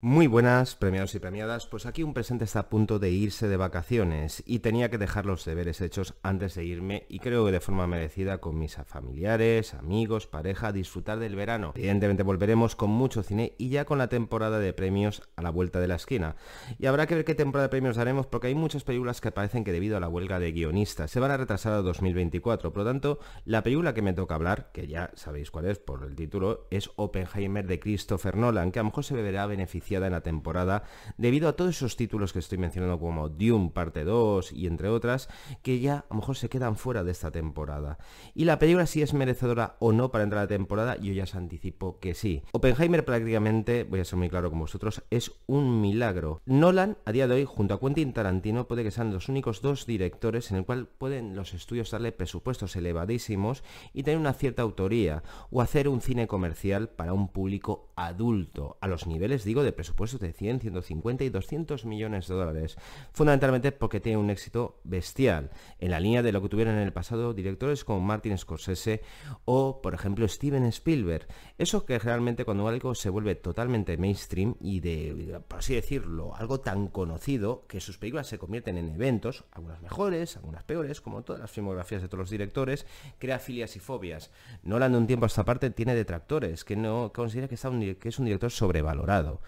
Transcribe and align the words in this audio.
Muy 0.00 0.28
buenas, 0.28 0.76
premiados 0.76 1.16
y 1.16 1.18
premiadas. 1.18 1.66
Pues 1.66 1.84
aquí 1.84 2.04
un 2.04 2.14
presente 2.14 2.44
está 2.44 2.60
a 2.60 2.68
punto 2.68 3.00
de 3.00 3.10
irse 3.10 3.48
de 3.48 3.56
vacaciones 3.56 4.44
y 4.46 4.60
tenía 4.60 4.90
que 4.90 4.98
dejar 4.98 5.26
los 5.26 5.44
deberes 5.44 5.80
hechos 5.80 6.14
antes 6.22 6.54
de 6.54 6.64
irme 6.64 7.04
y 7.08 7.18
creo 7.18 7.44
que 7.44 7.50
de 7.50 7.58
forma 7.58 7.88
merecida 7.88 8.38
con 8.38 8.60
mis 8.60 8.76
familiares, 8.76 9.74
amigos, 9.74 10.28
pareja, 10.28 10.70
disfrutar 10.70 11.18
del 11.18 11.34
verano. 11.34 11.72
Evidentemente 11.74 12.22
volveremos 12.22 12.76
con 12.76 12.90
mucho 12.90 13.24
cine 13.24 13.54
y 13.58 13.70
ya 13.70 13.86
con 13.86 13.98
la 13.98 14.08
temporada 14.08 14.60
de 14.60 14.72
premios 14.72 15.28
a 15.34 15.42
la 15.42 15.50
vuelta 15.50 15.80
de 15.80 15.88
la 15.88 15.96
esquina. 15.96 16.36
Y 16.78 16.86
habrá 16.86 17.08
que 17.08 17.16
ver 17.16 17.24
qué 17.24 17.34
temporada 17.34 17.66
de 17.66 17.70
premios 17.70 17.96
daremos 17.96 18.28
porque 18.28 18.46
hay 18.46 18.54
muchas 18.54 18.84
películas 18.84 19.20
que 19.20 19.32
parecen 19.32 19.64
que 19.64 19.72
debido 19.72 19.96
a 19.96 20.00
la 20.00 20.08
huelga 20.08 20.38
de 20.38 20.52
guionistas 20.52 21.10
se 21.10 21.18
van 21.18 21.32
a 21.32 21.38
retrasar 21.38 21.72
a 21.72 21.82
2024. 21.82 22.72
Por 22.72 22.84
lo 22.84 22.88
tanto, 22.88 23.18
la 23.44 23.64
película 23.64 23.94
que 23.94 24.02
me 24.02 24.12
toca 24.12 24.36
hablar, 24.36 24.70
que 24.72 24.86
ya 24.86 25.10
sabéis 25.14 25.50
cuál 25.50 25.64
es 25.64 25.80
por 25.80 26.04
el 26.04 26.14
título, 26.14 26.68
es 26.70 26.88
Oppenheimer 26.94 27.66
de 27.66 27.80
Christopher 27.80 28.36
Nolan, 28.36 28.70
que 28.70 28.78
a 28.78 28.82
lo 28.84 28.90
mejor 28.90 29.02
se 29.02 29.16
verá 29.16 29.48
en 29.96 30.12
la 30.12 30.20
temporada 30.20 30.84
debido 31.16 31.48
a 31.48 31.54
todos 31.54 31.76
esos 31.76 31.96
títulos 31.96 32.32
que 32.32 32.38
estoy 32.38 32.58
mencionando 32.58 32.98
como 32.98 33.28
Dune 33.28 33.70
parte 33.70 34.04
2 34.04 34.52
y 34.52 34.66
entre 34.66 34.88
otras 34.88 35.28
que 35.62 35.80
ya 35.80 35.98
a 35.98 36.04
lo 36.10 36.16
mejor 36.16 36.36
se 36.36 36.48
quedan 36.48 36.76
fuera 36.76 37.04
de 37.04 37.10
esta 37.10 37.30
temporada. 37.30 37.98
Y 38.34 38.44
la 38.44 38.58
película 38.58 38.86
si 38.86 39.02
es 39.02 39.14
merecedora 39.14 39.76
o 39.80 39.92
no 39.92 40.10
para 40.10 40.24
entrar 40.24 40.40
a 40.40 40.44
la 40.44 40.48
temporada, 40.48 40.96
yo 40.96 41.12
ya 41.12 41.24
os 41.24 41.34
anticipo 41.34 41.98
que 41.98 42.14
sí. 42.14 42.42
Oppenheimer 42.52 43.04
prácticamente, 43.04 43.84
voy 43.84 44.00
a 44.00 44.04
ser 44.04 44.18
muy 44.18 44.28
claro 44.28 44.50
con 44.50 44.60
vosotros, 44.60 45.02
es 45.10 45.32
un 45.46 45.80
milagro. 45.80 46.40
Nolan 46.46 46.98
a 47.04 47.12
día 47.12 47.26
de 47.26 47.34
hoy 47.34 47.44
junto 47.44 47.74
a 47.74 47.80
Quentin 47.80 48.12
Tarantino 48.12 48.68
puede 48.68 48.84
que 48.84 48.90
sean 48.90 49.12
los 49.12 49.28
únicos 49.28 49.62
dos 49.62 49.86
directores 49.86 50.50
en 50.50 50.58
el 50.58 50.64
cual 50.64 50.86
pueden 50.86 51.34
los 51.34 51.54
estudios 51.54 51.90
darle 51.90 52.12
presupuestos 52.12 52.76
elevadísimos 52.76 53.62
y 53.92 54.02
tener 54.02 54.18
una 54.18 54.32
cierta 54.32 54.62
autoría 54.62 55.22
o 55.50 55.60
hacer 55.60 55.88
un 55.88 56.00
cine 56.00 56.26
comercial 56.26 56.88
para 56.88 57.12
un 57.12 57.28
público 57.28 57.87
adulto 58.06 58.78
a 58.80 58.86
los 58.86 59.06
niveles 59.06 59.44
digo 59.44 59.62
de 59.62 59.72
presupuestos 59.72 60.20
de 60.20 60.32
100, 60.32 60.60
150 60.60 61.24
y 61.24 61.28
200 61.28 61.84
millones 61.84 62.28
de 62.28 62.34
dólares, 62.34 62.76
fundamentalmente 63.12 63.72
porque 63.72 64.00
tiene 64.00 64.18
un 64.18 64.30
éxito 64.30 64.80
bestial, 64.84 65.50
en 65.78 65.90
la 65.90 66.00
línea 66.00 66.22
de 66.22 66.32
lo 66.32 66.42
que 66.42 66.48
tuvieron 66.48 66.74
en 66.74 66.82
el 66.82 66.92
pasado 66.92 67.34
directores 67.34 67.84
como 67.84 68.00
Martin 68.00 68.36
Scorsese 68.38 69.02
o, 69.44 69.80
por 69.82 69.94
ejemplo, 69.94 70.26
Steven 70.28 70.64
Spielberg. 70.64 71.26
Eso 71.58 71.84
que 71.84 71.98
realmente 71.98 72.44
cuando 72.44 72.68
algo 72.68 72.94
se 72.94 73.10
vuelve 73.10 73.34
totalmente 73.34 73.96
mainstream 73.96 74.54
y 74.60 74.80
de, 74.80 75.40
por 75.48 75.60
así 75.60 75.74
decirlo, 75.74 76.34
algo 76.36 76.60
tan 76.60 76.88
conocido 76.88 77.66
que 77.66 77.80
sus 77.80 77.98
películas 77.98 78.26
se 78.26 78.38
convierten 78.38 78.78
en 78.78 78.88
eventos, 78.90 79.44
algunas 79.52 79.80
mejores, 79.82 80.36
algunas 80.36 80.64
peores, 80.64 81.00
como 81.00 81.22
todas 81.22 81.40
las 81.40 81.50
filmografías 81.50 82.02
de 82.02 82.08
todos 82.08 82.20
los 82.20 82.30
directores, 82.30 82.86
crea 83.18 83.38
filias 83.38 83.76
y 83.76 83.80
fobias. 83.80 84.30
Nolan 84.62 84.92
de 84.92 84.98
un 84.98 85.06
tiempo 85.06 85.24
a 85.24 85.28
esta 85.28 85.44
parte 85.44 85.70
tiene 85.70 85.94
detractores, 85.94 86.64
que 86.64 86.76
no 86.76 87.12
considera 87.14 87.48
que, 87.48 87.54
está 87.54 87.68
que 87.96 88.08
es 88.08 88.18
un 88.18 88.26
director 88.26 88.50
sobrevalorado 88.50 89.40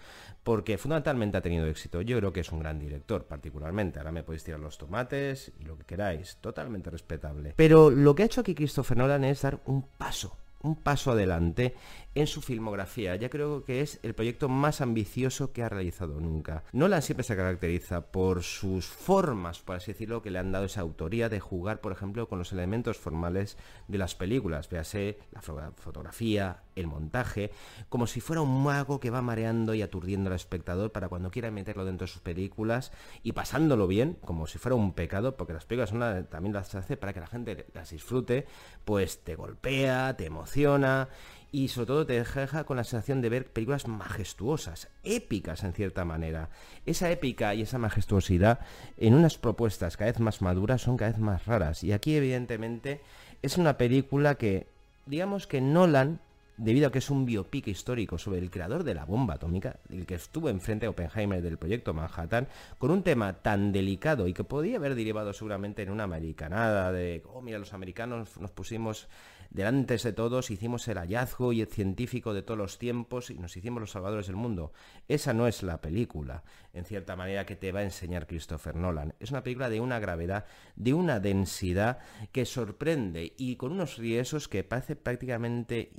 porque 0.43 0.77
fundamentalmente 0.77 1.37
ha 1.37 1.41
tenido 1.41 1.67
éxito. 1.67 2.01
Yo 2.01 2.17
creo 2.17 2.33
que 2.33 2.39
es 2.39 2.51
un 2.51 2.59
gran 2.59 2.79
director, 2.79 3.25
particularmente. 3.25 3.99
Ahora 3.99 4.11
me 4.11 4.23
podéis 4.23 4.43
tirar 4.43 4.59
los 4.59 4.77
tomates 4.77 5.51
y 5.59 5.65
lo 5.65 5.77
que 5.77 5.83
queráis, 5.83 6.37
totalmente 6.41 6.89
respetable. 6.89 7.53
Pero 7.55 7.89
lo 7.89 8.15
que 8.15 8.23
ha 8.23 8.25
hecho 8.25 8.41
aquí 8.41 8.55
Christopher 8.55 8.97
Nolan 8.97 9.23
es 9.23 9.41
dar 9.41 9.59
un 9.65 9.83
paso, 9.83 10.35
un 10.63 10.75
paso 10.75 11.11
adelante 11.11 11.75
en 12.15 12.27
su 12.27 12.41
filmografía. 12.41 13.15
Ya 13.15 13.29
creo 13.29 13.63
que 13.63 13.81
es 13.81 13.99
el 14.03 14.13
proyecto 14.13 14.49
más 14.49 14.81
ambicioso 14.81 15.53
que 15.53 15.63
ha 15.63 15.69
realizado 15.69 16.19
nunca. 16.19 16.63
Nolan 16.73 17.01
siempre 17.01 17.23
se 17.23 17.35
caracteriza 17.35 18.11
por 18.11 18.43
sus 18.43 18.85
formas, 18.85 19.59
por 19.59 19.77
así 19.77 19.91
decirlo, 19.93 20.21
que 20.21 20.31
le 20.31 20.39
han 20.39 20.51
dado 20.51 20.65
esa 20.65 20.81
autoría 20.81 21.29
de 21.29 21.39
jugar, 21.39 21.81
por 21.81 21.91
ejemplo, 21.91 22.27
con 22.27 22.39
los 22.39 22.51
elementos 22.51 22.97
formales 22.97 23.57
de 23.87 23.97
las 23.97 24.15
películas. 24.15 24.69
Véase 24.69 25.19
la 25.31 25.41
fotografía, 25.41 26.63
el 26.75 26.87
montaje, 26.87 27.51
como 27.89 28.07
si 28.07 28.21
fuera 28.21 28.41
un 28.41 28.63
mago 28.63 28.99
que 28.99 29.09
va 29.09 29.21
mareando 29.21 29.73
y 29.73 29.81
aturdiendo 29.81 30.29
al 30.29 30.35
espectador 30.35 30.91
para 30.91 31.09
cuando 31.09 31.31
quiera 31.31 31.51
meterlo 31.51 31.85
dentro 31.85 32.07
de 32.07 32.11
sus 32.13 32.21
películas 32.21 32.91
y 33.23 33.33
pasándolo 33.33 33.87
bien, 33.87 34.17
como 34.25 34.47
si 34.47 34.57
fuera 34.57 34.75
un 34.75 34.93
pecado, 34.93 35.37
porque 35.37 35.53
las 35.53 35.65
películas 35.65 35.91
también 36.29 36.53
las 36.53 36.73
hace 36.75 36.97
para 36.97 37.13
que 37.13 37.19
la 37.19 37.27
gente 37.27 37.65
las 37.73 37.89
disfrute, 37.91 38.45
pues 38.85 39.23
te 39.23 39.35
golpea, 39.35 40.15
te 40.17 40.25
emociona 40.25 41.09
y 41.51 41.67
sobre 41.67 41.87
todo 41.87 42.05
te 42.05 42.13
deja 42.13 42.63
con 42.63 42.77
la 42.77 42.83
sensación 42.83 43.21
de 43.21 43.29
ver 43.29 43.51
películas 43.51 43.87
majestuosas, 43.87 44.87
épicas 45.03 45.63
en 45.63 45.73
cierta 45.73 46.05
manera. 46.05 46.49
Esa 46.85 47.11
épica 47.11 47.53
y 47.53 47.61
esa 47.61 47.77
majestuosidad 47.77 48.59
en 48.97 49.13
unas 49.13 49.37
propuestas 49.37 49.97
cada 49.97 50.11
vez 50.11 50.19
más 50.19 50.41
maduras 50.41 50.81
son 50.81 50.97
cada 50.97 51.11
vez 51.11 51.19
más 51.19 51.45
raras. 51.45 51.83
Y 51.83 51.91
aquí 51.91 52.15
evidentemente 52.15 53.01
es 53.41 53.57
una 53.57 53.77
película 53.77 54.35
que, 54.35 54.67
digamos 55.05 55.45
que 55.45 55.59
Nolan, 55.59 56.21
debido 56.61 56.87
a 56.87 56.91
que 56.91 56.99
es 56.99 57.09
un 57.09 57.25
biopic 57.25 57.67
histórico 57.67 58.19
sobre 58.19 58.39
el 58.39 58.51
creador 58.51 58.83
de 58.83 58.93
la 58.93 59.03
bomba 59.03 59.33
atómica, 59.33 59.79
el 59.89 60.05
que 60.05 60.15
estuvo 60.15 60.47
enfrente 60.47 60.85
a 60.85 60.91
Oppenheimer 60.91 61.41
del 61.41 61.57
proyecto 61.57 61.91
Manhattan, 61.93 62.47
con 62.77 62.91
un 62.91 63.01
tema 63.01 63.33
tan 63.41 63.71
delicado 63.71 64.27
y 64.27 64.33
que 64.33 64.43
podía 64.43 64.77
haber 64.77 64.93
derivado 64.93 65.33
seguramente 65.33 65.81
en 65.81 65.89
una 65.89 66.03
americanada 66.03 66.91
de, 66.91 67.23
oh 67.25 67.41
mira, 67.41 67.57
los 67.57 67.73
americanos 67.73 68.37
nos 68.37 68.51
pusimos 68.51 69.09
delante 69.51 69.97
de 69.97 70.13
todos 70.13 70.49
hicimos 70.49 70.87
el 70.87 70.97
hallazgo 70.97 71.51
y 71.51 71.61
el 71.61 71.67
científico 71.67 72.33
de 72.33 72.41
todos 72.41 72.57
los 72.57 72.77
tiempos 72.77 73.29
y 73.29 73.35
nos 73.35 73.55
hicimos 73.57 73.81
los 73.81 73.91
salvadores 73.91 74.27
del 74.27 74.37
mundo. 74.37 74.71
Esa 75.07 75.33
no 75.33 75.45
es 75.45 75.61
la 75.61 75.81
película, 75.81 76.43
en 76.73 76.85
cierta 76.85 77.15
manera, 77.15 77.45
que 77.45 77.57
te 77.57 77.71
va 77.71 77.81
a 77.81 77.83
enseñar 77.83 78.27
Christopher 78.27 78.75
Nolan. 78.75 79.13
Es 79.19 79.31
una 79.31 79.43
película 79.43 79.69
de 79.69 79.81
una 79.81 79.99
gravedad, 79.99 80.45
de 80.75 80.93
una 80.93 81.19
densidad 81.19 81.99
que 82.31 82.45
sorprende 82.45 83.33
y 83.37 83.57
con 83.57 83.73
unos 83.73 83.97
riesgos 83.97 84.47
que 84.47 84.63
parece 84.63 84.95
prácticamente 84.95 85.91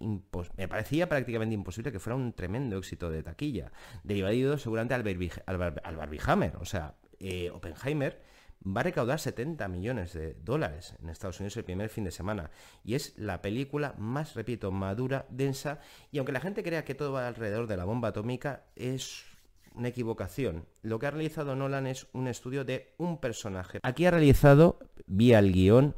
me 0.57 0.69
parecía 0.69 1.09
prácticamente 1.09 1.55
imposible 1.55 1.93
que 1.93 1.99
fuera 1.99 2.17
un 2.17 2.33
tremendo 2.33 2.79
éxito 2.79 3.11
de 3.11 3.23
taquilla, 3.23 3.73
derivado 4.05 4.59
seguramente 4.59 4.95
al, 4.95 5.03
Barbie, 5.03 6.21
Hammer, 6.27 6.57
o 6.57 6.65
sea, 6.65 6.95
eh, 7.19 7.51
Oppenheimer 7.51 8.21
va 8.65 8.81
a 8.81 8.85
recaudar 8.85 9.19
70 9.19 9.67
millones 9.69 10.13
de 10.13 10.35
dólares 10.35 10.95
en 11.03 11.09
Estados 11.09 11.41
Unidos 11.41 11.57
el 11.57 11.65
primer 11.65 11.89
fin 11.89 12.05
de 12.05 12.11
semana. 12.11 12.51
Y 12.85 12.95
es 12.95 13.15
la 13.19 13.43
película 13.43 13.95
más, 13.99 14.35
repito, 14.35 14.71
madura, 14.71 15.27
densa. 15.31 15.81
Y 16.11 16.19
aunque 16.19 16.33
la 16.33 16.41
gente 16.41 16.63
crea 16.63 16.85
que 16.85 16.95
todo 16.95 17.13
va 17.13 17.27
alrededor 17.27 17.67
de 17.67 17.77
la 17.77 17.85
bomba 17.85 18.09
atómica, 18.09 18.65
es 18.77 19.25
una 19.75 19.89
equivocación. 19.89 20.67
Lo 20.83 20.99
que 20.99 21.07
ha 21.07 21.11
realizado 21.11 21.57
Nolan 21.57 21.87
es 21.87 22.07
un 22.13 22.29
estudio 22.29 22.65
de 22.65 22.95
un 22.99 23.19
personaje. 23.19 23.81
Aquí 23.83 24.07
ha 24.07 24.11
realizado, 24.11 24.79
vía 25.07 25.39
el 25.39 25.53
guion, 25.53 25.95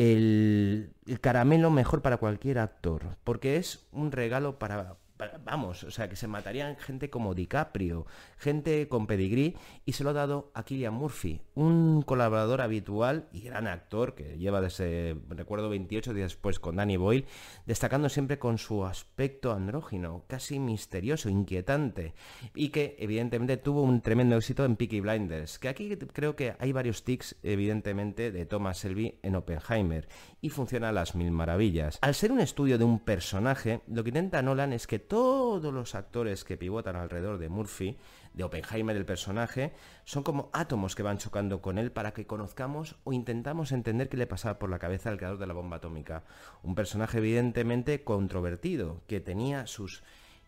el, 0.00 0.94
el 1.06 1.20
caramelo 1.20 1.70
mejor 1.70 2.00
para 2.00 2.16
cualquier 2.16 2.58
actor, 2.58 3.02
porque 3.22 3.56
es 3.56 3.86
un 3.92 4.12
regalo 4.12 4.58
para, 4.58 4.96
vamos, 5.44 5.84
o 5.84 5.90
sea, 5.90 6.08
que 6.08 6.16
se 6.16 6.26
matarían 6.26 6.76
gente 6.76 7.10
como 7.10 7.34
DiCaprio, 7.34 8.06
gente 8.36 8.88
con 8.88 9.06
pedigrí, 9.06 9.56
y 9.84 9.92
se 9.92 10.04
lo 10.04 10.10
ha 10.10 10.14
dado 10.14 10.50
a 10.54 10.64
Killian 10.64 10.94
Murphy, 10.94 11.40
un 11.54 12.02
colaborador 12.02 12.60
habitual 12.60 13.28
y 13.32 13.40
gran 13.40 13.66
actor 13.66 14.14
que 14.14 14.38
lleva 14.38 14.60
desde, 14.60 15.16
recuerdo, 15.28 15.68
28 15.68 16.14
días 16.14 16.32
después 16.32 16.58
con 16.58 16.76
Danny 16.76 16.96
Boyle, 16.96 17.26
destacando 17.66 18.08
siempre 18.08 18.38
con 18.38 18.58
su 18.58 18.84
aspecto 18.84 19.52
andrógino, 19.52 20.24
casi 20.26 20.58
misterioso, 20.58 21.28
inquietante, 21.28 22.14
y 22.54 22.68
que 22.68 22.96
evidentemente 22.98 23.56
tuvo 23.56 23.82
un 23.82 24.00
tremendo 24.00 24.36
éxito 24.36 24.64
en 24.64 24.76
Peaky 24.76 25.00
Blinders, 25.00 25.58
que 25.58 25.68
aquí 25.68 25.96
creo 25.96 26.36
que 26.36 26.54
hay 26.58 26.72
varios 26.72 27.04
tics, 27.04 27.36
evidentemente, 27.42 28.30
de 28.32 28.46
Thomas 28.46 28.82
Shelby 28.82 29.18
en 29.22 29.34
Oppenheimer, 29.34 30.08
y 30.40 30.50
funciona 30.50 30.90
a 30.90 30.92
las 30.92 31.14
mil 31.14 31.30
maravillas. 31.30 31.98
Al 32.00 32.14
ser 32.14 32.32
un 32.32 32.40
estudio 32.40 32.78
de 32.78 32.84
un 32.84 33.00
personaje, 33.00 33.80
lo 33.88 34.02
que 34.02 34.10
intenta 34.10 34.42
Nolan 34.42 34.72
es 34.72 34.86
que 34.86 34.98
todos 35.10 35.74
los 35.74 35.96
actores 35.96 36.44
que 36.44 36.56
pivotan 36.56 36.94
alrededor 36.94 37.38
de 37.38 37.48
Murphy, 37.48 37.96
de 38.32 38.44
Oppenheimer 38.44 38.94
el 38.94 39.04
personaje, 39.04 39.72
son 40.04 40.22
como 40.22 40.50
átomos 40.52 40.94
que 40.94 41.02
van 41.02 41.18
chocando 41.18 41.60
con 41.60 41.78
él 41.78 41.90
para 41.90 42.12
que 42.12 42.28
conozcamos 42.28 42.94
o 43.02 43.12
intentamos 43.12 43.72
entender 43.72 44.08
qué 44.08 44.16
le 44.16 44.28
pasaba 44.28 44.60
por 44.60 44.70
la 44.70 44.78
cabeza 44.78 45.10
al 45.10 45.16
creador 45.16 45.38
de 45.38 45.48
la 45.48 45.52
bomba 45.52 45.78
atómica. 45.78 46.22
Un 46.62 46.76
personaje 46.76 47.18
evidentemente 47.18 48.04
controvertido, 48.04 49.00
que 49.08 49.18
tenía 49.18 49.66
sus 49.66 50.04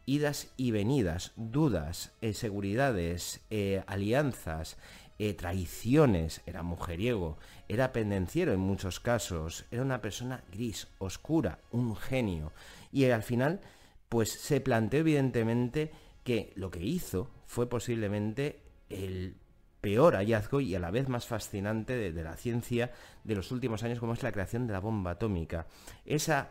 idas 0.07 0.53
y 0.57 0.71
venidas, 0.71 1.33
dudas, 1.35 2.13
eh, 2.21 2.33
eh, 3.51 3.85
alianzas, 3.89 4.77
eh, 5.19 5.35
traiciones, 5.35 6.41
era 6.47 6.63
mujeriego, 6.63 7.37
era 7.67 7.93
pendenciero 7.93 8.53
en 8.53 8.61
muchos 8.61 9.01
casos, 9.01 9.65
era 9.73 9.83
una 9.83 10.01
persona 10.01 10.45
gris, 10.53 10.87
oscura, 10.99 11.59
un 11.73 11.97
genio. 11.97 12.53
Y 12.93 13.07
al 13.07 13.25
final 13.25 13.61
pues 14.13 14.31
se 14.31 14.61
planteó 14.61 15.01
evidentemente 15.01 15.91
que 16.23 16.53
lo 16.55 16.71
que 16.71 16.85
hizo 16.85 17.31
fue 17.47 17.67
posiblemente 17.67 18.61
el 18.91 19.37
peor 19.81 20.17
hallazgo 20.17 20.61
y 20.61 20.75
a 20.75 20.81
la 20.81 20.91
vez 20.91 21.09
más 21.09 21.27
fascinante 21.27 22.13
de, 22.13 22.23
la 22.23 22.37
ciencia 22.37 22.93
de 23.25 23.35
los 23.35 23.51
últimos 23.53 23.83
años, 23.85 23.99
como 23.99 24.13
es 24.13 24.23
la 24.23 24.31
creación 24.31 24.67
de 24.67 24.75
la 24.75 24.81
bomba 24.81 25.13
atómica. 25.13 25.67
Esa 26.05 26.51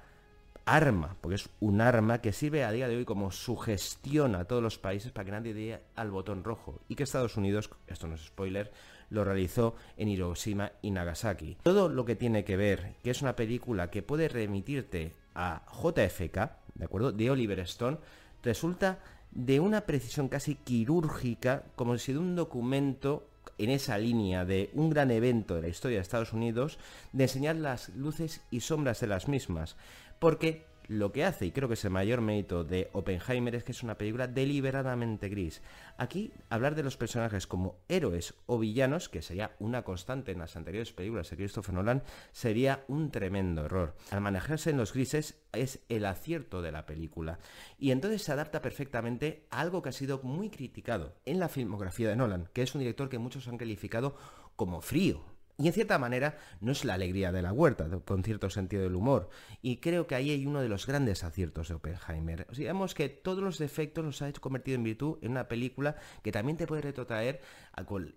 arma, 0.66 1.16
porque 1.22 1.36
es 1.36 1.50
un 1.60 1.82
arma 1.82 2.20
que 2.20 2.34
sirve 2.34 2.64
a 2.64 2.72
día 2.72 2.88
de 2.88 2.98
hoy 2.98 3.06
como 3.06 3.30
sugestión 3.30 4.34
a 4.34 4.46
todos 4.46 4.64
los 4.64 4.80
países 4.80 5.12
para 5.12 5.26
que 5.26 5.32
nadie 5.32 5.54
dé 5.54 5.82
al 5.96 6.10
botón 6.10 6.44
rojo 6.44 6.80
y 6.90 6.96
que 6.96 7.04
Estados 7.04 7.38
Unidos, 7.38 7.70
esto 7.86 8.08
no 8.08 8.16
es 8.16 8.22
spoiler, 8.22 8.72
lo 9.12 9.24
realizó 9.24 9.76
en 9.98 10.08
Hiroshima 10.08 10.72
y 10.82 10.90
Nagasaki. 10.90 11.58
Todo 11.62 11.90
lo 11.90 12.06
que 12.06 12.16
tiene 12.16 12.44
que 12.44 12.58
ver, 12.58 12.96
que 13.04 13.12
es 13.12 13.22
una 13.22 13.36
película 13.36 13.92
que 13.92 14.02
puede 14.02 14.30
remitirte 14.30 15.14
a 15.36 15.64
JFK, 15.72 16.61
¿de 16.76 16.86
acuerdo? 16.86 17.12
De 17.12 17.30
Oliver 17.30 17.60
Stone, 17.62 17.98
resulta 18.44 19.00
de 19.32 19.60
una 19.60 19.82
precisión 19.82 20.28
casi 20.28 20.56
quirúrgica, 20.56 21.64
como 21.76 21.98
si 21.98 22.14
de 22.14 22.20
un 22.20 22.36
documento 22.36 23.28
en 23.58 23.70
esa 23.70 23.98
línea 23.98 24.46
de 24.46 24.72
un 24.74 24.90
gran 24.90 25.12
evento 25.12 25.56
de 25.56 25.62
la 25.62 25.68
historia 25.68 25.98
de 25.98 26.02
Estados 26.02 26.34
Unidos, 26.34 26.80
de 27.14 27.24
enseñar 27.24 27.56
las 27.56 27.90
luces 27.90 28.42
y 28.52 28.62
sombras 28.62 29.00
de 29.00 29.08
las 29.08 29.28
mismas. 29.28 29.78
Porque 30.20 30.66
lo 30.92 31.14
que 31.14 31.24
hace, 31.24 31.46
y 31.46 31.52
creo 31.52 31.70
que 31.70 31.76
es 31.76 31.86
el 31.86 31.92
mayor 31.92 32.20
mérito 32.20 32.66
de 32.66 32.90
Oppenheimer, 32.92 33.56
es 33.56 33.64
que 33.64 33.72
es 33.72 33.82
una 33.82 33.98
película 33.98 34.28
deliberadamente 34.28 35.30
gris. 35.30 35.62
Aquí, 35.98 36.34
hablar 36.50 36.76
de 36.76 36.84
los 36.84 36.98
personajes 36.98 37.48
como 37.48 37.78
héroes 37.88 38.34
o 38.46 38.60
villanos, 38.60 39.08
que 39.08 39.22
sería 39.22 39.56
una 39.60 39.84
constante 39.84 40.34
en 40.34 40.40
las 40.40 40.58
anteriores 40.58 40.92
películas 40.92 41.30
de 41.30 41.38
Christopher 41.38 41.76
Nolan, 41.76 42.04
sería 42.34 42.84
un 42.90 43.10
tremendo 43.10 43.64
error. 43.64 43.96
Al 44.12 44.20
manejarse 44.20 44.72
en 44.72 44.78
los 44.78 44.94
grises 44.94 45.40
es 45.54 45.80
el 45.88 46.06
acierto 46.06 46.62
de 46.62 46.74
la 46.74 46.86
película. 46.86 47.40
Y 47.80 47.92
entonces 47.92 48.24
se 48.24 48.34
adapta 48.34 48.62
perfectamente 48.62 49.46
a 49.50 49.62
algo 49.62 49.82
que 49.82 49.90
ha 49.90 49.94
sido 49.94 50.20
muy 50.24 50.50
criticado 50.50 51.16
en 51.24 51.40
la 51.40 51.48
filmografía 51.48 52.10
de 52.10 52.18
Nolan, 52.18 52.50
que 52.52 52.64
es 52.64 52.76
un 52.76 52.80
director 52.80 53.08
que 53.08 53.18
muchos 53.18 53.48
han 53.48 53.58
calificado 53.58 54.18
como 54.58 54.82
frío, 54.82 55.24
y 55.62 55.68
en 55.68 55.74
cierta 55.74 56.00
manera 56.00 56.38
no 56.60 56.72
es 56.72 56.86
la 56.86 56.96
alegría 56.96 57.32
de 57.32 57.42
la 57.42 57.54
huerta, 57.54 57.88
con 58.06 58.24
cierto 58.24 58.50
sentido 58.50 58.84
del 58.84 58.96
humor. 58.96 59.30
Y 59.62 59.78
creo 59.78 60.08
que 60.08 60.16
ahí 60.16 60.32
hay 60.32 60.46
uno 60.46 60.62
de 60.62 60.70
los 60.70 60.88
grandes 60.88 61.24
aciertos 61.24 61.68
de 61.68 61.76
Oppenheimer. 61.76 62.48
digamos 62.56 62.96
que 62.96 63.10
todos 63.10 63.44
los 63.44 63.60
defectos 63.60 64.04
los 64.04 64.22
ha 64.22 64.30
hecho 64.30 64.42
convertido 64.42 64.76
en 64.76 64.84
virtud 64.84 65.18
en 65.22 65.32
una 65.32 65.48
película 65.48 65.96
que 66.24 66.32
también 66.32 66.58
te 66.58 66.66
puede 66.66 66.82
retrotraer 66.82 67.42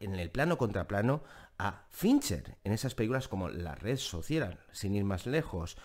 en 0.01 0.15
el 0.15 0.31
plano 0.31 0.57
contraplano 0.57 1.23
a 1.59 1.85
Fincher, 1.91 2.57
en 2.65 2.73
esas 2.73 2.95
películas 2.95 3.29
como 3.29 3.49
La 3.49 3.75
Red 3.75 3.99
Social, 3.99 4.61
sin 4.73 4.95
ir 4.95 5.05
más 5.05 5.27
lejos. 5.27 5.77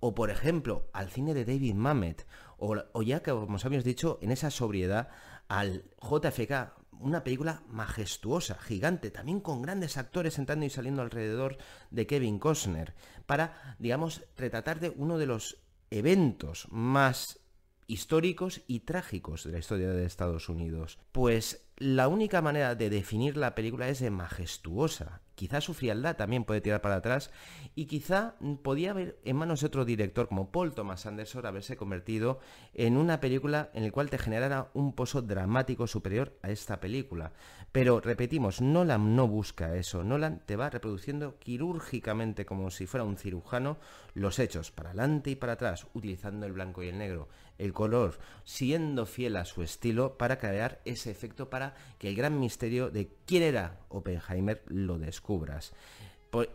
O 0.00 0.14
por 0.14 0.30
ejemplo, 0.30 0.88
al 0.92 1.10
cine 1.10 1.34
de 1.34 1.44
David 1.44 1.74
Mamet. 1.74 2.26
O, 2.58 2.76
o 2.92 3.02
ya 3.02 3.22
que, 3.22 3.30
como 3.30 3.56
os 3.56 3.84
dicho, 3.84 4.18
en 4.22 4.30
esa 4.30 4.50
sobriedad 4.50 5.08
al 5.48 5.84
JFK 6.00 6.78
una 7.00 7.24
película 7.24 7.62
majestuosa, 7.68 8.58
gigante, 8.58 9.10
también 9.10 9.40
con 9.40 9.62
grandes 9.62 9.96
actores 9.96 10.38
entrando 10.38 10.66
y 10.66 10.70
saliendo 10.70 11.02
alrededor 11.02 11.58
de 11.90 12.06
Kevin 12.06 12.38
Costner, 12.38 12.94
para, 13.26 13.76
digamos, 13.78 14.22
retratar 14.36 14.80
de 14.80 14.90
uno 14.90 15.18
de 15.18 15.26
los 15.26 15.58
eventos 15.90 16.66
más 16.70 17.40
históricos 17.86 18.62
y 18.66 18.80
trágicos 18.80 19.44
de 19.44 19.52
la 19.52 19.58
historia 19.58 19.90
de 19.90 20.04
Estados 20.04 20.48
Unidos. 20.48 20.98
Pues 21.12 21.67
la 21.78 22.08
única 22.08 22.42
manera 22.42 22.74
de 22.74 22.90
definir 22.90 23.36
la 23.36 23.54
película 23.54 23.88
es 23.88 24.00
de 24.00 24.10
majestuosa. 24.10 25.20
Quizá 25.36 25.60
su 25.60 25.72
frialdad 25.72 26.16
también 26.16 26.42
puede 26.42 26.60
tirar 26.60 26.80
para 26.80 26.96
atrás 26.96 27.30
y 27.76 27.86
quizá 27.86 28.34
podía 28.64 28.90
haber 28.90 29.20
en 29.24 29.36
manos 29.36 29.60
de 29.60 29.68
otro 29.68 29.84
director 29.84 30.26
como 30.26 30.50
Paul 30.50 30.74
Thomas 30.74 31.06
Anderson 31.06 31.46
haberse 31.46 31.76
convertido 31.76 32.40
en 32.74 32.96
una 32.96 33.20
película 33.20 33.70
en 33.72 33.84
la 33.84 33.92
cual 33.92 34.10
te 34.10 34.18
generara 34.18 34.70
un 34.74 34.96
pozo 34.96 35.22
dramático 35.22 35.86
superior 35.86 36.36
a 36.42 36.50
esta 36.50 36.80
película. 36.80 37.32
Pero 37.70 38.00
repetimos, 38.00 38.60
Nolan 38.60 39.14
no 39.14 39.28
busca 39.28 39.76
eso. 39.76 40.02
Nolan 40.02 40.42
te 40.44 40.56
va 40.56 40.70
reproduciendo 40.70 41.38
quirúrgicamente 41.38 42.44
como 42.44 42.72
si 42.72 42.86
fuera 42.86 43.04
un 43.04 43.16
cirujano 43.16 43.78
los 44.14 44.40
hechos 44.40 44.72
para 44.72 44.88
adelante 44.88 45.30
y 45.30 45.36
para 45.36 45.52
atrás, 45.52 45.86
utilizando 45.94 46.46
el 46.46 46.52
blanco 46.52 46.82
y 46.82 46.88
el 46.88 46.98
negro, 46.98 47.28
el 47.58 47.72
color, 47.72 48.18
siendo 48.42 49.06
fiel 49.06 49.36
a 49.36 49.44
su 49.44 49.62
estilo 49.62 50.18
para 50.18 50.38
crear 50.38 50.80
ese 50.84 51.12
efecto 51.12 51.48
para 51.48 51.67
que 51.98 52.08
el 52.08 52.16
gran 52.16 52.38
misterio 52.38 52.90
de 52.90 53.08
quién 53.26 53.42
era 53.42 53.80
Oppenheimer 53.88 54.62
lo 54.68 54.98
descubras 54.98 55.72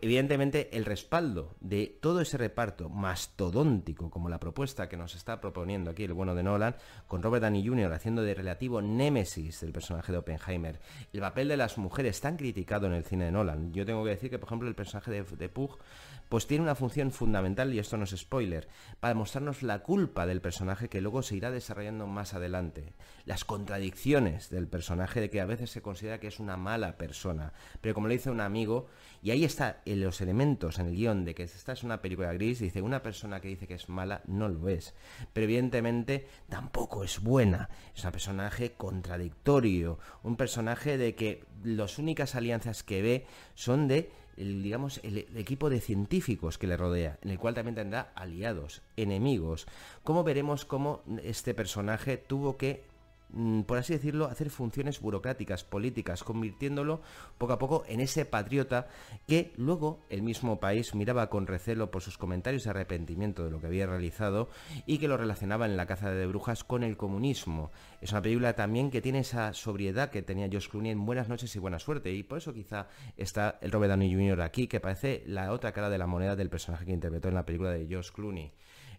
evidentemente 0.00 0.76
el 0.76 0.84
respaldo 0.84 1.56
de 1.60 1.98
todo 2.00 2.20
ese 2.20 2.38
reparto 2.38 2.88
mastodóntico 2.88 4.10
como 4.10 4.28
la 4.28 4.38
propuesta 4.38 4.88
que 4.88 4.96
nos 4.96 5.14
está 5.14 5.40
proponiendo 5.40 5.90
aquí 5.90 6.04
el 6.04 6.12
bueno 6.12 6.34
de 6.34 6.42
Nolan, 6.42 6.76
con 7.08 7.22
Robert 7.22 7.42
Downey 7.42 7.66
Jr. 7.66 7.92
haciendo 7.92 8.22
de 8.22 8.34
relativo 8.34 8.80
némesis 8.80 9.60
del 9.60 9.72
personaje 9.72 10.12
de 10.12 10.18
Oppenheimer, 10.18 10.80
el 11.12 11.20
papel 11.20 11.48
de 11.48 11.56
las 11.56 11.76
mujeres 11.76 12.20
tan 12.20 12.36
criticado 12.36 12.86
en 12.86 12.92
el 12.92 13.04
cine 13.04 13.26
de 13.26 13.32
Nolan. 13.32 13.72
Yo 13.72 13.84
tengo 13.84 14.04
que 14.04 14.10
decir 14.10 14.30
que, 14.30 14.38
por 14.38 14.48
ejemplo, 14.48 14.68
el 14.68 14.74
personaje 14.74 15.10
de, 15.10 15.22
de 15.22 15.48
Pug 15.48 15.78
pues 16.28 16.46
tiene 16.46 16.64
una 16.64 16.74
función 16.74 17.10
fundamental, 17.10 17.72
y 17.72 17.78
esto 17.78 17.96
no 17.96 18.04
es 18.04 18.10
spoiler, 18.10 18.68
para 19.00 19.14
mostrarnos 19.14 19.62
la 19.62 19.80
culpa 19.80 20.26
del 20.26 20.40
personaje 20.40 20.88
que 20.88 21.00
luego 21.00 21.22
se 21.22 21.36
irá 21.36 21.50
desarrollando 21.50 22.06
más 22.06 22.34
adelante, 22.34 22.94
las 23.24 23.44
contradicciones 23.44 24.50
del 24.50 24.68
personaje 24.68 25.20
de 25.20 25.30
que 25.30 25.40
a 25.40 25.46
veces 25.46 25.70
se 25.70 25.82
considera 25.82 26.20
que 26.20 26.28
es 26.28 26.40
una 26.40 26.56
mala 26.56 26.96
persona, 26.96 27.52
pero 27.80 27.94
como 27.94 28.08
le 28.08 28.14
dice 28.14 28.30
un 28.30 28.40
amigo, 28.40 28.86
y 29.22 29.30
ahí 29.30 29.44
está 29.44 29.80
en 29.86 30.02
los 30.02 30.20
elementos 30.20 30.78
en 30.78 30.86
el 30.86 30.96
guion 30.96 31.24
de 31.24 31.34
que 31.34 31.44
esta 31.44 31.72
es 31.72 31.82
una 31.82 32.02
película 32.02 32.32
gris, 32.32 32.58
dice 32.58 32.82
una 32.82 33.02
persona 33.02 33.40
que 33.40 33.48
dice 33.48 33.66
que 33.66 33.74
es 33.74 33.88
mala 33.88 34.22
no 34.26 34.48
lo 34.48 34.68
es. 34.68 34.94
Pero 35.32 35.44
evidentemente 35.44 36.26
tampoco 36.48 37.04
es 37.04 37.20
buena. 37.20 37.70
Es 37.96 38.04
un 38.04 38.12
personaje 38.12 38.72
contradictorio, 38.72 39.98
un 40.22 40.36
personaje 40.36 40.98
de 40.98 41.14
que 41.14 41.44
las 41.62 41.98
únicas 41.98 42.34
alianzas 42.34 42.82
que 42.82 43.02
ve 43.02 43.26
son 43.54 43.88
de 43.88 44.10
digamos, 44.36 45.00
el, 45.02 45.18
equipo 45.36 45.70
de 45.70 45.80
científicos 45.80 46.58
que 46.58 46.66
le 46.66 46.76
rodea, 46.76 47.18
en 47.22 47.30
el 47.30 47.38
cual 47.38 47.54
también 47.54 47.74
tendrá 47.74 48.12
aliados, 48.14 48.82
enemigos. 48.96 49.66
Como 50.02 50.24
veremos 50.24 50.64
cómo 50.64 51.02
este 51.22 51.54
personaje 51.54 52.16
tuvo 52.16 52.56
que 52.56 52.84
por 53.66 53.78
así 53.78 53.92
decirlo, 53.92 54.26
hacer 54.26 54.50
funciones 54.50 55.00
burocráticas, 55.00 55.64
políticas, 55.64 56.22
convirtiéndolo 56.22 57.00
poco 57.38 57.52
a 57.52 57.58
poco 57.58 57.84
en 57.88 58.00
ese 58.00 58.24
patriota 58.24 58.88
que 59.26 59.52
luego 59.56 60.04
el 60.08 60.22
mismo 60.22 60.60
país 60.60 60.94
miraba 60.94 61.28
con 61.30 61.46
recelo 61.46 61.90
por 61.90 62.02
sus 62.02 62.18
comentarios 62.18 62.64
de 62.64 62.70
arrepentimiento 62.70 63.44
de 63.44 63.50
lo 63.50 63.60
que 63.60 63.66
había 63.66 63.86
realizado 63.86 64.48
y 64.86 64.98
que 64.98 65.08
lo 65.08 65.16
relacionaba 65.16 65.66
en 65.66 65.76
la 65.76 65.86
caza 65.86 66.10
de 66.10 66.26
brujas 66.26 66.64
con 66.64 66.84
el 66.84 66.96
comunismo. 66.96 67.72
Es 68.00 68.12
una 68.12 68.22
película 68.22 68.54
también 68.54 68.90
que 68.90 69.02
tiene 69.02 69.20
esa 69.20 69.52
sobriedad 69.52 70.10
que 70.10 70.22
tenía 70.22 70.48
Josh 70.50 70.68
Clooney 70.68 70.92
en 70.92 71.04
Buenas 71.04 71.28
noches 71.28 71.54
y 71.56 71.58
buena 71.58 71.78
suerte 71.78 72.12
y 72.12 72.22
por 72.22 72.38
eso 72.38 72.54
quizá 72.54 72.88
está 73.16 73.58
el 73.60 73.72
Robert 73.72 73.90
Downey 73.90 74.12
Jr. 74.12 74.42
aquí 74.42 74.68
que 74.68 74.80
parece 74.80 75.24
la 75.26 75.52
otra 75.52 75.72
cara 75.72 75.90
de 75.90 75.98
la 75.98 76.06
moneda 76.06 76.36
del 76.36 76.50
personaje 76.50 76.84
que 76.84 76.92
interpretó 76.92 77.28
en 77.28 77.34
la 77.34 77.44
película 77.44 77.70
de 77.70 77.86
Josh 77.92 78.10
Clooney. 78.10 78.52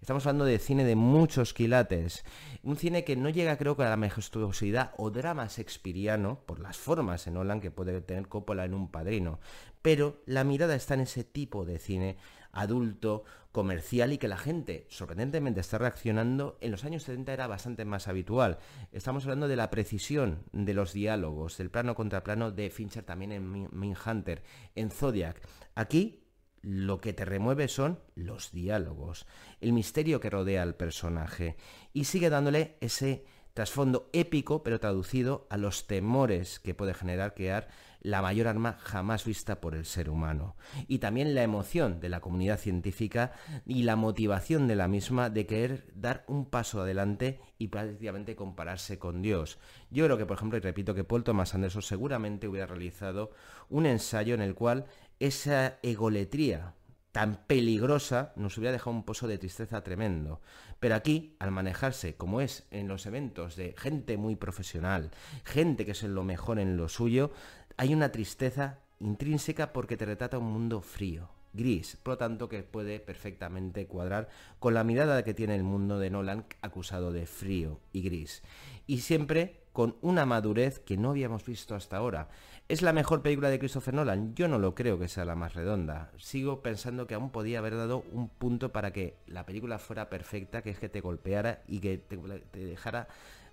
Estamos 0.05 0.27
hablando 0.27 0.45
de 0.45 0.59
cine 0.59 0.85
de 0.85 0.95
muchos 0.95 1.55
quilates. 1.55 2.25
Un 2.61 2.77
cine 2.77 3.03
que 3.03 3.15
no 3.15 3.27
llega, 3.29 3.57
creo 3.57 3.75
que, 3.75 3.81
a 3.81 3.89
la 3.89 3.97
majestuosidad 3.97 4.93
o 4.97 5.09
drama 5.09 5.47
shakespeariano, 5.47 6.41
por 6.45 6.59
las 6.59 6.77
formas 6.77 7.25
en 7.25 7.33
Nolan 7.33 7.59
que 7.59 7.71
puede 7.71 7.99
tener 8.01 8.27
Coppola 8.27 8.65
en 8.65 8.75
un 8.75 8.91
padrino. 8.91 9.39
Pero 9.81 10.21
la 10.27 10.43
mirada 10.43 10.75
está 10.75 10.93
en 10.93 10.99
ese 10.99 11.23
tipo 11.23 11.65
de 11.65 11.79
cine 11.79 12.17
adulto, 12.51 13.23
comercial 13.51 14.13
y 14.13 14.19
que 14.19 14.27
la 14.27 14.37
gente 14.37 14.85
sorprendentemente 14.89 15.61
está 15.61 15.79
reaccionando, 15.79 16.59
en 16.61 16.69
los 16.69 16.83
años 16.83 17.01
70 17.01 17.33
era 17.33 17.47
bastante 17.47 17.83
más 17.83 18.07
habitual. 18.07 18.59
Estamos 18.91 19.23
hablando 19.23 19.47
de 19.47 19.55
la 19.55 19.71
precisión 19.71 20.43
de 20.51 20.75
los 20.75 20.93
diálogos, 20.93 21.57
del 21.57 21.71
plano 21.71 21.95
contra 21.95 22.23
plano 22.23 22.51
de 22.51 22.69
Fincher 22.69 23.03
también 23.03 23.31
en 23.31 23.95
Hunter, 24.05 24.43
en 24.75 24.91
Zodiac. 24.91 25.41
Aquí 25.73 26.24
lo 26.65 26.99
que 26.99 27.13
te 27.13 27.25
remueve 27.25 27.67
son 27.67 27.99
los 28.15 28.51
diálogos, 28.51 29.27
el 29.61 29.71
misterio 29.71 30.19
que 30.19 30.31
rodea 30.31 30.63
al 30.63 30.73
personaje 30.73 31.57
y 31.93 32.05
sigue 32.05 32.31
dándole 32.31 32.77
ese 32.81 33.23
trasfondo 33.53 34.09
épico 34.13 34.63
pero 34.63 34.79
traducido 34.79 35.45
a 35.51 35.57
los 35.57 35.85
temores 35.85 36.59
que 36.59 36.73
puede 36.73 36.95
generar 36.95 37.35
crear 37.35 37.67
la 38.05 38.21
mayor 38.21 38.47
arma 38.47 38.77
jamás 38.81 39.25
vista 39.25 39.59
por 39.59 39.73
el 39.73 39.83
ser 39.83 40.11
humano. 40.11 40.55
Y 40.87 40.99
también 40.99 41.33
la 41.33 41.41
emoción 41.41 41.99
de 41.99 42.09
la 42.09 42.19
comunidad 42.19 42.59
científica 42.59 43.31
y 43.65 43.81
la 43.81 43.95
motivación 43.95 44.67
de 44.67 44.75
la 44.75 44.87
misma 44.87 45.31
de 45.31 45.47
querer 45.47 45.91
dar 45.95 46.23
un 46.27 46.45
paso 46.45 46.81
adelante 46.81 47.39
y 47.57 47.69
prácticamente 47.69 48.35
compararse 48.35 48.99
con 48.99 49.23
Dios. 49.23 49.57
Yo 49.89 50.05
creo 50.05 50.19
que, 50.19 50.27
por 50.27 50.37
ejemplo, 50.37 50.57
y 50.59 50.61
repito 50.61 50.93
que 50.93 51.03
Paul 51.03 51.23
Thomas 51.23 51.55
Anderson 51.55 51.81
seguramente 51.81 52.47
hubiera 52.47 52.67
realizado 52.67 53.31
un 53.69 53.87
ensayo 53.87 54.35
en 54.35 54.41
el 54.41 54.53
cual 54.53 54.85
esa 55.19 55.79
egoletría 55.83 56.73
tan 57.11 57.45
peligrosa 57.47 58.33
nos 58.35 58.57
hubiera 58.57 58.73
dejado 58.73 58.91
un 58.91 59.05
pozo 59.05 59.27
de 59.27 59.37
tristeza 59.37 59.81
tremendo. 59.83 60.41
Pero 60.81 60.95
aquí, 60.95 61.37
al 61.39 61.49
manejarse 61.49 62.15
como 62.15 62.41
es 62.41 62.67
en 62.71 62.89
los 62.89 63.05
eventos 63.05 63.55
de 63.55 63.73
gente 63.77 64.17
muy 64.17 64.35
profesional, 64.35 65.11
gente 65.45 65.85
que 65.85 65.91
es 65.91 66.03
lo 66.03 66.25
mejor 66.25 66.59
en 66.59 66.75
lo 66.75 66.89
suyo, 66.89 67.31
hay 67.77 67.93
una 67.93 68.11
tristeza 68.11 68.79
intrínseca 68.99 69.71
porque 69.71 69.95
te 69.95 70.05
retrata 70.05 70.37
un 70.37 70.51
mundo 70.51 70.81
frío, 70.81 71.29
gris, 71.55 71.97
por 72.03 72.13
lo 72.13 72.17
tanto 72.17 72.49
que 72.49 72.63
puede 72.63 72.99
perfectamente 72.99 73.87
cuadrar 73.87 74.29
con 74.59 74.73
la 74.73 74.83
mirada 74.83 75.23
que 75.23 75.33
tiene 75.33 75.55
el 75.55 75.63
mundo 75.63 75.99
de 75.99 76.09
Nolan 76.09 76.45
acusado 76.61 77.11
de 77.11 77.25
frío 77.25 77.79
y 77.91 78.01
gris. 78.01 78.43
Y 78.87 78.99
siempre 78.99 79.65
con 79.75 79.97
una 80.01 80.25
madurez 80.25 80.79
que 80.79 80.95
no 80.95 81.09
habíamos 81.09 81.43
visto 81.43 81.75
hasta 81.75 81.97
ahora. 81.97 82.29
¿Es 82.69 82.81
la 82.81 82.93
mejor 82.93 83.21
película 83.21 83.49
de 83.49 83.59
Christopher 83.59 83.93
Nolan? 83.93 84.33
Yo 84.33 84.47
no 84.47 84.57
lo 84.57 84.73
creo 84.73 84.97
que 84.97 85.09
sea 85.09 85.25
la 85.25 85.35
más 85.35 85.53
redonda. 85.53 86.11
Sigo 86.17 86.61
pensando 86.61 87.07
que 87.07 87.13
aún 87.13 87.29
podía 87.29 87.59
haber 87.59 87.75
dado 87.75 88.05
un 88.13 88.29
punto 88.29 88.71
para 88.71 88.93
que 88.93 89.17
la 89.27 89.45
película 89.45 89.77
fuera 89.77 90.09
perfecta, 90.09 90.61
que 90.61 90.69
es 90.69 90.79
que 90.79 90.87
te 90.87 91.01
golpeara 91.01 91.61
y 91.67 91.79
que 91.79 91.97
te, 91.97 92.17
dejara 92.57 93.09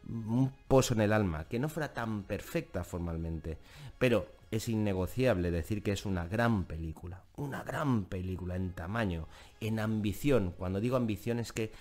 un 0.08 0.52
pozo 0.68 0.94
en 0.94 1.00
el 1.00 1.12
alma, 1.12 1.48
que 1.48 1.58
no 1.58 1.68
fuera 1.68 1.92
tan 1.92 2.22
perfecta 2.22 2.84
formalmente. 2.84 3.58
Pero 3.98 4.28
es 4.52 4.68
innegociable 4.68 5.50
decir 5.50 5.82
que 5.82 5.90
es 5.90 6.06
una 6.06 6.28
gran 6.28 6.64
película, 6.64 7.24
una 7.36 7.64
gran 7.64 8.04
película 8.04 8.54
en 8.54 8.72
tamaño, 8.72 9.26
en 9.60 9.80
ambición. 9.80 10.54
Cuando 10.56 10.78
digo 10.78 10.96
ambición 10.96 11.40
es 11.40 11.52
que 11.52 11.72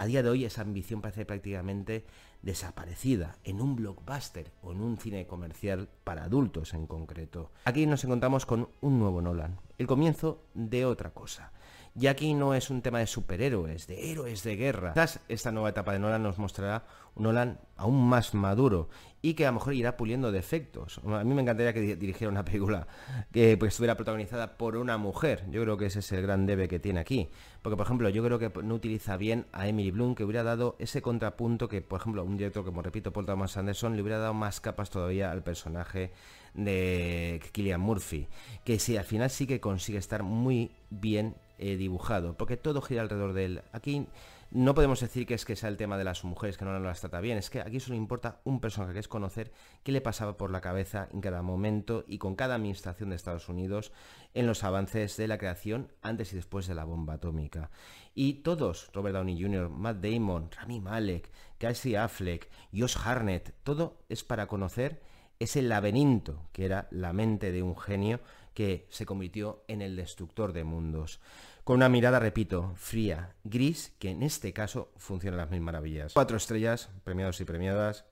A 0.00 0.06
día 0.06 0.22
de 0.22 0.28
hoy 0.30 0.44
esa 0.44 0.62
ambición 0.62 1.00
parece 1.00 1.26
prácticamente 1.26 2.04
desaparecida 2.40 3.36
en 3.42 3.60
un 3.60 3.74
blockbuster 3.74 4.52
o 4.62 4.70
en 4.70 4.80
un 4.80 4.96
cine 4.96 5.26
comercial 5.26 5.88
para 6.04 6.22
adultos 6.22 6.72
en 6.72 6.86
concreto. 6.86 7.50
Aquí 7.64 7.84
nos 7.84 8.04
encontramos 8.04 8.46
con 8.46 8.68
un 8.80 9.00
nuevo 9.00 9.20
Nolan, 9.20 9.58
el 9.76 9.88
comienzo 9.88 10.44
de 10.54 10.84
otra 10.84 11.10
cosa. 11.10 11.50
Y 12.00 12.06
aquí 12.06 12.32
no 12.32 12.54
es 12.54 12.70
un 12.70 12.80
tema 12.80 13.00
de 13.00 13.08
superhéroes, 13.08 13.88
de 13.88 14.12
héroes 14.12 14.44
de 14.44 14.54
guerra. 14.54 14.92
Quizás 14.92 15.18
esta 15.28 15.50
nueva 15.50 15.70
etapa 15.70 15.92
de 15.92 15.98
Nolan 15.98 16.22
nos 16.22 16.38
mostrará 16.38 16.84
un 17.16 17.24
Nolan 17.24 17.58
aún 17.76 18.08
más 18.08 18.34
maduro 18.34 18.88
y 19.20 19.34
que 19.34 19.44
a 19.46 19.48
lo 19.48 19.54
mejor 19.54 19.74
irá 19.74 19.96
puliendo 19.96 20.30
defectos. 20.30 21.00
A 21.04 21.24
mí 21.24 21.34
me 21.34 21.42
encantaría 21.42 21.72
que 21.72 21.96
dirigiera 21.96 22.30
una 22.30 22.44
película 22.44 22.86
que 23.32 23.56
pues, 23.56 23.74
estuviera 23.74 23.96
protagonizada 23.96 24.56
por 24.56 24.76
una 24.76 24.96
mujer. 24.96 25.44
Yo 25.50 25.60
creo 25.62 25.76
que 25.76 25.86
ese 25.86 25.98
es 25.98 26.12
el 26.12 26.22
gran 26.22 26.46
debe 26.46 26.68
que 26.68 26.78
tiene 26.78 27.00
aquí. 27.00 27.30
Porque, 27.62 27.76
por 27.76 27.86
ejemplo, 27.86 28.08
yo 28.10 28.22
creo 28.22 28.38
que 28.38 28.52
no 28.62 28.76
utiliza 28.76 29.16
bien 29.16 29.46
a 29.50 29.66
Emily 29.66 29.90
Bloom, 29.90 30.14
que 30.14 30.22
hubiera 30.22 30.44
dado 30.44 30.76
ese 30.78 31.02
contrapunto 31.02 31.68
que, 31.68 31.82
por 31.82 32.00
ejemplo, 32.00 32.22
un 32.22 32.36
director, 32.36 32.64
como 32.64 32.80
repito, 32.80 33.12
Paul 33.12 33.26
Thomas 33.26 33.56
Anderson, 33.56 33.96
le 33.96 34.02
hubiera 34.02 34.18
dado 34.18 34.34
más 34.34 34.60
capas 34.60 34.90
todavía 34.90 35.32
al 35.32 35.42
personaje 35.42 36.12
de 36.54 37.40
Killian 37.50 37.80
Murphy. 37.80 38.28
Que 38.64 38.78
sí, 38.78 38.96
al 38.96 39.04
final 39.04 39.30
sí 39.30 39.48
que 39.48 39.60
consigue 39.60 39.98
estar 39.98 40.22
muy 40.22 40.70
bien 40.90 41.34
eh, 41.58 41.76
dibujado, 41.76 42.36
porque 42.36 42.56
todo 42.56 42.80
gira 42.80 43.02
alrededor 43.02 43.32
de 43.32 43.44
él. 43.44 43.62
Aquí 43.72 44.06
no 44.50 44.74
podemos 44.74 45.00
decir 45.00 45.26
que 45.26 45.34
es 45.34 45.44
que 45.44 45.56
sea 45.56 45.68
el 45.68 45.76
tema 45.76 45.98
de 45.98 46.04
las 46.04 46.24
mujeres 46.24 46.56
que 46.56 46.64
no 46.64 46.78
las 46.78 47.00
trata 47.00 47.20
bien, 47.20 47.36
es 47.36 47.50
que 47.50 47.60
aquí 47.60 47.80
solo 47.80 47.96
importa 47.96 48.40
un 48.44 48.60
personaje, 48.60 48.94
que 48.94 49.00
es 49.00 49.08
conocer 49.08 49.52
qué 49.82 49.92
le 49.92 50.00
pasaba 50.00 50.38
por 50.38 50.50
la 50.50 50.62
cabeza 50.62 51.08
en 51.12 51.20
cada 51.20 51.42
momento 51.42 52.04
y 52.08 52.16
con 52.16 52.34
cada 52.34 52.54
administración 52.54 53.10
de 53.10 53.16
Estados 53.16 53.48
Unidos 53.48 53.92
en 54.32 54.46
los 54.46 54.64
avances 54.64 55.16
de 55.18 55.28
la 55.28 55.36
creación 55.36 55.92
antes 56.00 56.32
y 56.32 56.36
después 56.36 56.66
de 56.66 56.74
la 56.74 56.84
bomba 56.84 57.14
atómica. 57.14 57.70
Y 58.14 58.34
todos, 58.34 58.90
Robert 58.94 59.16
Downey 59.16 59.40
Jr., 59.40 59.68
Matt 59.68 59.98
Damon, 59.98 60.50
Rami 60.50 60.80
Malek, 60.80 61.30
Casey 61.58 61.94
Affleck, 61.94 62.48
Josh 62.72 62.96
Harnett, 63.04 63.52
todo 63.64 63.98
es 64.08 64.24
para 64.24 64.46
conocer 64.46 65.02
ese 65.38 65.62
laberinto 65.62 66.48
que 66.52 66.64
era 66.64 66.88
la 66.90 67.12
mente 67.12 67.52
de 67.52 67.62
un 67.62 67.76
genio 67.76 68.20
que 68.58 68.88
se 68.90 69.06
convirtió 69.06 69.62
en 69.68 69.82
el 69.82 69.94
destructor 69.94 70.52
de 70.52 70.64
mundos 70.64 71.20
con 71.62 71.76
una 71.76 71.88
mirada, 71.88 72.18
repito, 72.18 72.72
fría, 72.74 73.36
gris, 73.44 73.94
que 74.00 74.10
en 74.10 74.24
este 74.24 74.52
caso 74.52 74.90
funciona 74.96 75.36
las 75.36 75.48
mil 75.48 75.60
maravillas. 75.60 76.12
Cuatro 76.12 76.36
estrellas, 76.36 76.90
premiados 77.04 77.40
y 77.40 77.44
premiadas, 77.44 78.06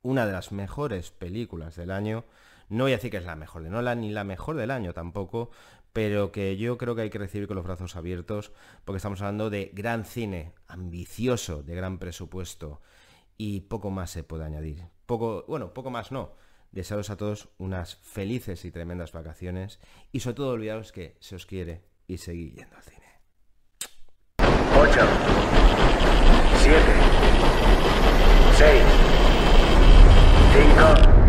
una 0.00 0.24
de 0.24 0.32
las 0.32 0.50
mejores 0.50 1.10
películas 1.10 1.76
del 1.76 1.90
año. 1.90 2.24
No 2.70 2.84
voy 2.84 2.92
a 2.92 2.96
decir 2.96 3.10
que 3.10 3.18
es 3.18 3.26
la 3.26 3.36
mejor 3.36 3.62
de 3.62 3.68
Nolan, 3.68 4.00
ni 4.00 4.10
la 4.10 4.24
mejor 4.24 4.56
del 4.56 4.70
año 4.70 4.94
tampoco, 4.94 5.50
pero 5.92 6.32
que 6.32 6.56
yo 6.56 6.78
creo 6.78 6.94
que 6.94 7.02
hay 7.02 7.10
que 7.10 7.18
recibir 7.18 7.46
con 7.46 7.56
los 7.56 7.66
brazos 7.66 7.96
abiertos, 7.96 8.52
porque 8.86 8.96
estamos 8.96 9.20
hablando 9.20 9.50
de 9.50 9.72
gran 9.74 10.06
cine, 10.06 10.54
ambicioso, 10.68 11.62
de 11.62 11.74
gran 11.74 11.98
presupuesto, 11.98 12.80
y 13.36 13.60
poco 13.60 13.90
más 13.90 14.10
se 14.10 14.24
puede 14.24 14.46
añadir. 14.46 14.86
Poco, 15.04 15.44
bueno, 15.46 15.74
poco 15.74 15.90
más 15.90 16.12
no. 16.12 16.32
Desearos 16.72 17.10
a 17.10 17.16
todos 17.16 17.48
unas 17.58 17.96
felices 17.96 18.64
y 18.64 18.70
tremendas 18.70 19.12
vacaciones, 19.12 19.80
y 20.12 20.20
sobre 20.20 20.36
todo 20.36 20.50
olvidaros 20.50 20.92
que 20.92 21.16
se 21.20 21.34
os 21.34 21.46
quiere, 21.46 21.82
y 22.06 22.18
seguí 22.18 22.52
yendo 22.52 22.76
al 22.76 22.82
cine. 22.82 23.00
8, 24.38 25.00
7, 26.62 26.82
6, 28.56 28.82
5, 30.52 31.19